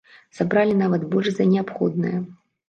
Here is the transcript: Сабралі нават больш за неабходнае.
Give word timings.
Сабралі 0.37 0.77
нават 0.79 1.05
больш 1.11 1.29
за 1.35 1.47
неабходнае. 1.53 2.17